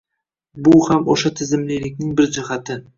Bu 0.69 0.79
ham 0.87 1.05
o‘sha 1.17 1.33
tizimlilikning 1.41 2.19
bir 2.23 2.37
jihati. 2.41 2.85